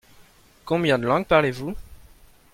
[0.65, 1.75] Combien de langues parlez-vous?